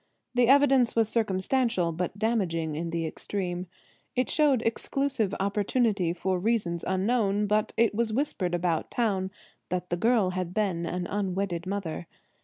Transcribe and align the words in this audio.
The 0.33 0.47
evidence 0.47 0.95
was 0.95 1.09
circumstantial, 1.09 1.91
but 1.91 2.17
damaging 2.17 2.75
in 2.75 2.89
the 2.89 3.05
extreme. 3.05 3.67
It 4.15 4.31
showed 4.31 4.63
exclusive 4.63 5.35
opportunity 5.39 6.11
for 6.11 6.39
reasons 6.39 6.83
unknown, 6.87 7.45
but 7.45 7.71
it 7.77 7.93
was 7.93 8.11
whispered 8.11 8.55
about 8.55 8.89
town 8.89 9.29
that 9.69 9.91
the 9.91 9.97
girl 9.97 10.31
had 10.31 10.55
been 10.55 10.87
an 10.87 11.05
unwedded 11.05 11.67
mother. 11.67 12.07